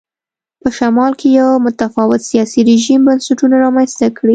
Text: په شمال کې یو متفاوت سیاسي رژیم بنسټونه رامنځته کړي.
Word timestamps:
په 0.61 0.69
شمال 0.77 1.11
کې 1.19 1.27
یو 1.39 1.49
متفاوت 1.65 2.21
سیاسي 2.29 2.61
رژیم 2.69 2.99
بنسټونه 3.07 3.55
رامنځته 3.63 4.07
کړي. 4.17 4.29